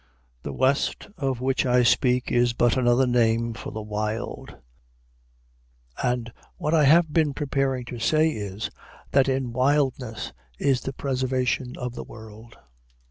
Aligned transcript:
The 0.41 0.51
West 0.51 1.09
of 1.15 1.41
which 1.41 1.63
I 1.63 1.83
speak 1.83 2.31
is 2.31 2.53
but 2.53 2.75
another 2.75 3.05
name 3.05 3.53
for 3.53 3.69
the 3.71 3.83
Wild; 3.83 4.57
and 6.03 6.33
what 6.57 6.73
I 6.73 6.85
have 6.85 7.13
been 7.13 7.35
preparing 7.35 7.85
to 7.85 7.99
say 7.99 8.29
is, 8.31 8.71
that 9.11 9.29
in 9.29 9.53
Wildness 9.53 10.33
is 10.57 10.81
the 10.81 10.93
preservation 10.93 11.77
of 11.77 11.93
the 11.93 12.03
World. 12.03 12.57